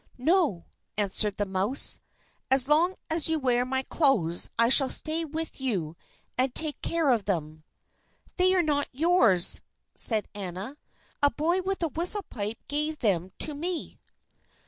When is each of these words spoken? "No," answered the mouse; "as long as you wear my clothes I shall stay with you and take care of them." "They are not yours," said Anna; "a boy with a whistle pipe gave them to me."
"No," 0.17 0.65
answered 0.97 1.37
the 1.37 1.45
mouse; 1.45 1.99
"as 2.49 2.67
long 2.67 2.95
as 3.11 3.29
you 3.29 3.37
wear 3.37 3.63
my 3.63 3.83
clothes 3.83 4.49
I 4.57 4.67
shall 4.67 4.89
stay 4.89 5.25
with 5.25 5.61
you 5.61 5.95
and 6.39 6.55
take 6.55 6.81
care 6.81 7.11
of 7.11 7.25
them." 7.25 7.63
"They 8.37 8.55
are 8.55 8.63
not 8.63 8.87
yours," 8.91 9.61
said 9.93 10.27
Anna; 10.33 10.75
"a 11.21 11.29
boy 11.29 11.61
with 11.61 11.83
a 11.83 11.87
whistle 11.87 12.23
pipe 12.23 12.57
gave 12.67 12.97
them 12.97 13.31
to 13.41 13.53
me." 13.53 13.99